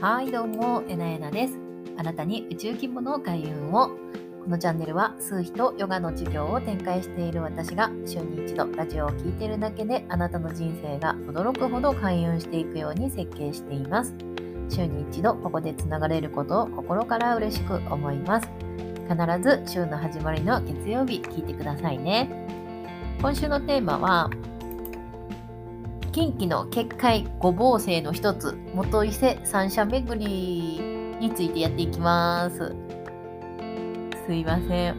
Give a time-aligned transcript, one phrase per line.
[0.00, 1.58] はいどうもえなえなです。
[1.96, 3.88] あなたに宇宙規模の開運を。
[4.44, 14.14] このチャンネルは数秘とヨガの授業を展開している私が週に一度ラジオを聴いているだけであなたの人生が驚くほど開運していくように設計しています。
[14.68, 18.48] 週に一度ここでつながれることを心から嬉しく思います。
[19.10, 22.30] 必ず週の始まりの月曜日聞いてくださいね。
[23.20, 24.30] 今週のテーマは
[26.12, 30.80] 近畿の結界五芒星の一つ元伊勢三社巡り
[31.20, 32.74] についてやっていきます。
[34.26, 34.96] すいません。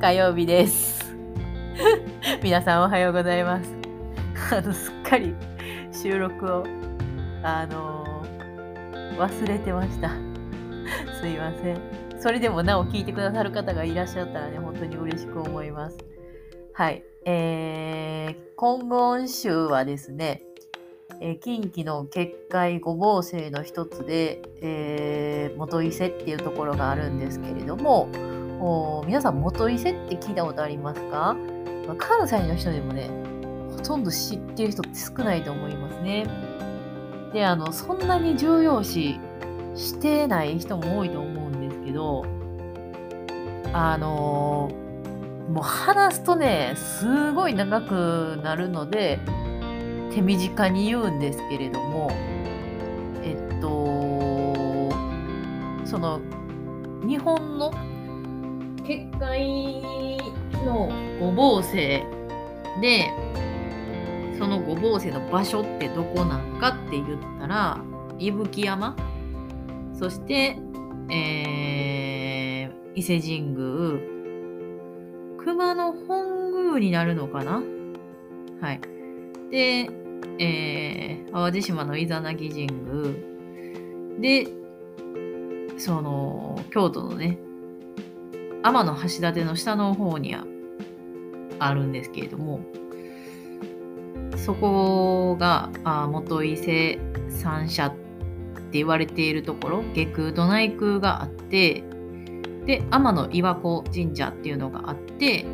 [0.00, 1.14] 火曜日です。
[2.42, 3.74] 皆さんおはようございます。
[4.52, 5.34] あのすっかり
[5.90, 6.64] 収録を
[7.42, 10.10] あのー、忘れてました。
[11.20, 11.78] すいません。
[12.20, 16.13] それでもなお聞いてくださる方がいらっしゃったらね本当に嬉しく思います。
[16.76, 20.42] はいえー、今言集はですね、
[21.20, 28.08] えー、近畿の結界五芒星の一つで、えー、元伊勢っていうところがあるんですけれども、
[29.06, 31.36] 皆さん元伊勢って聞いたことありますか？
[31.96, 33.08] 関西の人でもね、
[33.70, 36.26] ほとんど知ってる人って少ないと思いますね。
[37.32, 39.20] で、あの、そんなに重要視
[39.76, 42.24] してない人も多いと思うんですけど、
[43.72, 44.83] あのー
[45.48, 49.18] もう話すとね、すごい長くなるので、
[50.12, 52.10] 手短に言うんですけれども、
[53.22, 54.90] えっと、
[55.84, 56.20] その、
[57.06, 57.72] 日本の
[58.86, 59.80] 結界
[60.64, 61.76] の五芒星
[62.80, 63.10] で、
[64.38, 67.80] その五芒星の場所ってどこなんかって言ったら、
[68.18, 68.96] 伊吹山、
[69.92, 70.56] そして、
[71.10, 74.13] えー、伊勢神宮、
[75.44, 77.62] 熊の本宮になるのかな？
[78.60, 78.80] はい。
[79.50, 79.90] で、
[80.38, 83.14] えー、淡路島のイザナギ神宮。
[84.20, 84.48] で、
[85.76, 87.38] その、京都のね、
[88.62, 88.92] 天橋
[89.26, 90.44] 立の下の方には
[91.58, 92.60] あるんですけれども、
[94.36, 97.94] そこが、あ元伊勢三社っ
[98.70, 101.84] て言われているところ、下空と内空があって、
[102.66, 105.44] で天の岩子神社っていうのがあって、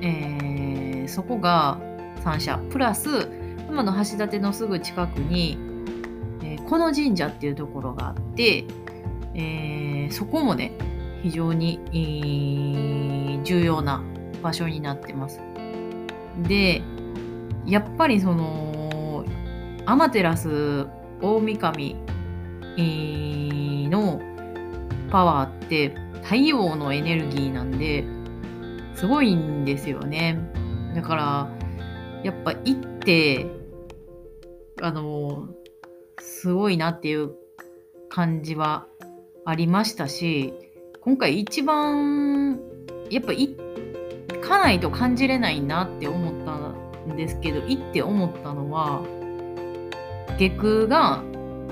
[0.00, 1.80] えー、そこが
[2.22, 3.28] 三社プラス
[3.68, 5.58] 天の橋立のすぐ近くに、
[6.42, 8.64] えー、この神社っていうところがあって、
[9.34, 10.72] えー、そこもね
[11.22, 14.02] 非常に、えー、重要な
[14.42, 15.40] 場所になってます。
[16.42, 16.82] で
[17.66, 19.24] やっぱりその
[19.86, 20.88] 天照
[21.20, 21.96] 大神、
[23.88, 24.20] の
[25.10, 25.94] パワーって
[26.24, 28.04] 太陽のエネルギーなんで
[28.94, 30.38] すごいんですよね。
[30.94, 31.48] だから
[32.22, 33.46] やっぱ行って
[34.80, 35.48] あの
[36.18, 37.34] すごいなっていう
[38.08, 38.86] 感じは
[39.44, 40.54] ありましたし
[41.00, 42.60] 今回一番
[43.10, 43.56] やっぱ行
[44.40, 49.02] かないと感じれないなって思ったんですけど行って思ったのは
[50.38, 51.22] 下空が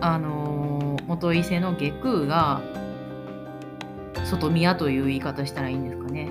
[0.00, 2.62] あの元伊勢の下空が
[4.28, 6.28] 外宮という言い方したらいいんですかね。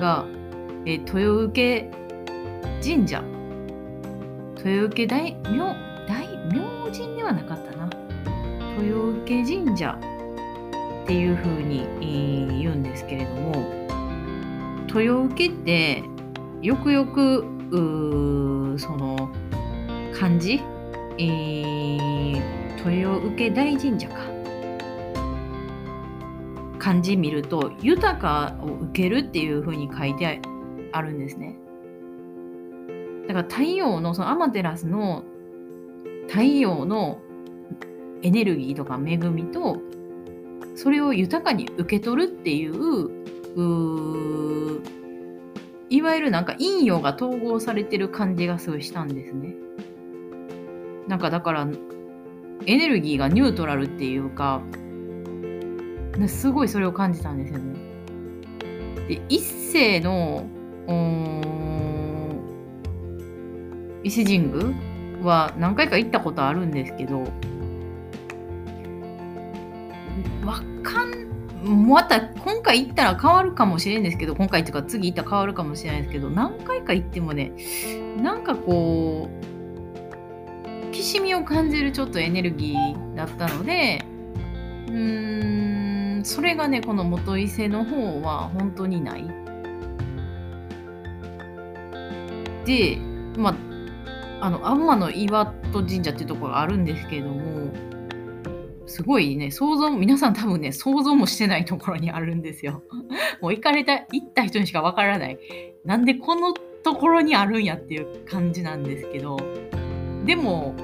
[0.00, 0.24] が、
[0.86, 1.90] え豊受
[2.82, 3.22] 神社。
[4.64, 5.74] 豊受大明
[6.08, 7.90] 大明神ではなかったな。
[8.80, 9.98] 豊受神社
[11.04, 13.86] っていうふうに、えー、言うんですけれども、
[14.88, 16.02] 豊受って
[16.62, 17.44] よくよく
[18.78, 19.30] その
[20.14, 20.60] 漢字、
[21.18, 22.42] えー、
[22.84, 24.41] 豊受大神社か。
[26.82, 30.40] 漢字見ると豊かを受けるっていう風に書いて
[30.90, 31.56] あるんですね。
[33.28, 35.22] だから太陽のそのアマテラスの
[36.26, 37.20] 太陽の
[38.22, 39.80] エネルギーとか恵みと
[40.74, 43.10] それを豊かに受け取るっていう
[45.88, 49.54] いわゆるなんか陰陽が統合されてる感じがすごいしたんですね。
[51.06, 51.68] なんかだから
[52.66, 54.62] エネルギーがニュートラルっていうか
[56.28, 57.92] すごいそれを感じたんですよね。
[59.08, 60.46] で一世の
[64.04, 64.76] 伊勢神宮
[65.22, 67.20] は何回か行ったことあるんですけど
[70.44, 71.22] わかん
[71.64, 77.52] また今回行ったら変わるかもしれんですけど今回っていうか次行ったら変わるかもしれないですけど何回か行ってもね
[78.20, 79.30] なんかこ
[80.90, 84.04] うきしみを感じるちょっとエネルギーだったので
[84.88, 85.31] うん
[86.22, 89.26] それがねこの元伊勢の方は本当にない。
[92.64, 92.96] で
[93.36, 93.50] ま
[94.40, 97.92] ああの天の岩戸神社っていうところがあるんですけれども
[98.92, 102.82] すごいね、想像、皆さん多分ね、想像もしてないところにあるんですよ。
[103.40, 105.38] もう行かれた、行った人にしかわからない。
[105.84, 109.38] なんでこのところにあるんやっていう感じなんですけど、
[110.26, 110.74] でも、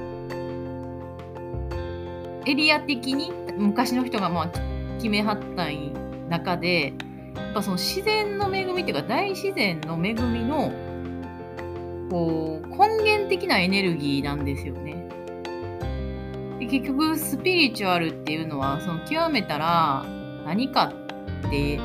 [2.47, 4.51] エリア的に昔の人がまあ
[4.99, 5.67] 決めはった
[6.29, 6.93] 中で、
[7.35, 10.71] やっぱその自然の恵みっていうか大自然の恵みの
[12.09, 15.07] こう根源的なエネルギーなんですよね。
[16.59, 20.05] で結局スピリチュアルっていうのはその極めたら
[20.45, 20.91] 何か
[21.47, 21.77] って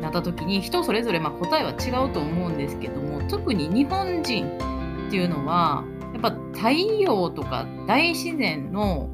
[0.00, 4.58] なった時に人それぞれまあ答えは違うと思うんですけども特に日本人
[5.06, 9.08] っていうのはやっぱ太陽とか大自然の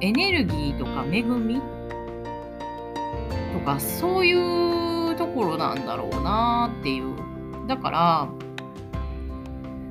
[0.00, 1.60] エネルギーとか恵み
[3.68, 7.14] かそういうところなんだろうなっていう。
[7.66, 8.28] だから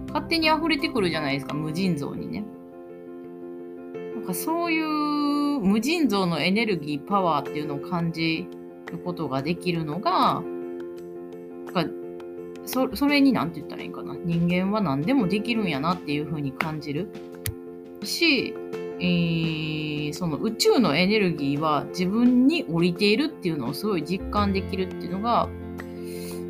[0.07, 2.43] 勝手に溢れてくるじゃないですか無尽蔵にね。
[4.15, 8.47] なんかそういう無尽蔵のエネルギーパワーっていうのを感じ
[8.91, 10.41] ることができるのが
[11.71, 11.85] か
[12.65, 14.15] そそれに何て言ったらいいかな。
[14.15, 17.09] 人間は何でもできるんやなっていうふうに感じる
[18.03, 18.55] し
[18.99, 25.47] えー、その宇宙のエネルギーは自分に降りているっていうのをすごい実感できるっていうのが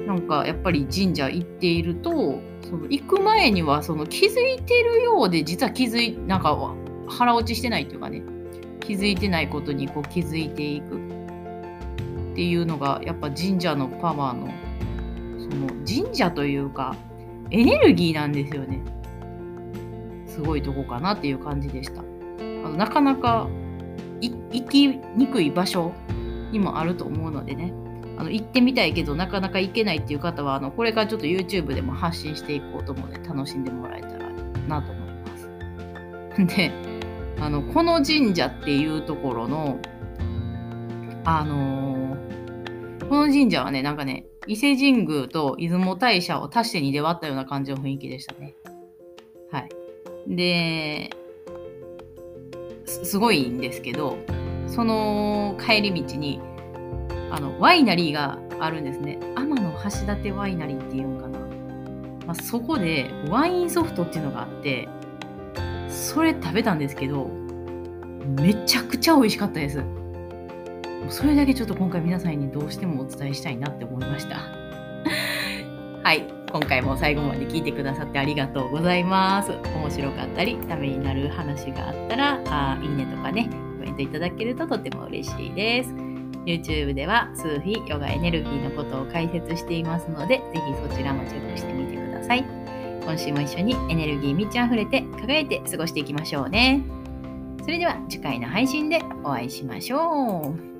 [0.05, 6.73] なんかやっぱり神社行っているとその行く前にはその気づいてるようで実は気づいなんか
[7.09, 8.23] 腹落ちしてないっていうかね
[8.79, 14.47] 気づいてないことにこう気づいていくっていうのがやっぱ神社のパワーの
[15.39, 16.95] その神社というか
[17.51, 18.81] エネルギーなんですよね
[20.25, 22.17] すごいとこかなっていう感じでした。
[22.77, 23.47] なかなか
[24.21, 25.94] 行きにくい場所
[26.51, 27.74] にもあると思うのでね
[28.18, 34.29] あの行ってみたいけどなかなか行けないっていう方はあのこれからちょっと YouTube でも発信していこうと思うので楽しんでもらえたら
[34.68, 35.50] なと思います。
[36.57, 36.71] で
[37.39, 39.77] あのこの神社っていうところの
[41.25, 48.56] あのー、この神社はねなんかね伊勢神宮と出雲大社を足して2で割ったような感じの雰囲気でしたね。
[49.51, 49.69] はい。
[50.27, 51.09] で、
[52.88, 54.18] すごいんですけど
[54.68, 56.42] その帰り道に
[57.30, 59.19] あのワイナリーがあるんですね。
[59.36, 61.39] 天の橋立ワイナリーっていうんかな、
[62.25, 64.88] まあ、そこでワインソフトっていうのがあって
[65.89, 67.30] それ食べたんですけど
[68.42, 69.83] めちゃくちゃ美味しかったです。
[71.10, 74.40] それだけちょっと今回皆さんにどうしてもお伝えしたいなって思いました。
[76.04, 76.37] はい。
[76.51, 79.51] 今回も最後まで聞いてくださってありがとうございます。
[79.51, 83.49] 面白かったり、ためになる話があったら、あいいねとかね、
[83.79, 85.94] コメントいただけるととても嬉しいです。
[86.45, 92.45] YouTube では数秘ヨガエネルギーのことを解説していますので、ぜひそちらもチェックしてみてください。
[93.01, 96.81] 今週も一緒にエネルギー満ち溢れて輝いて過ごしていきましょうね。
[97.63, 100.76] それでは次回の配信でお会いしましょう。